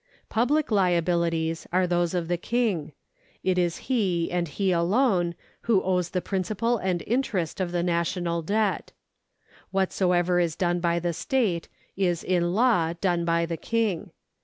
[0.29, 2.91] Public liabilities are those of the King;
[3.43, 5.35] it is he, and he alone,
[5.65, 8.93] who owes the principal and interest of the national debt.
[9.69, 14.09] Whatsoever is done by the state is in law done by the King.